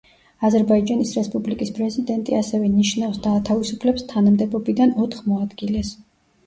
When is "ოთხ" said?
5.07-5.27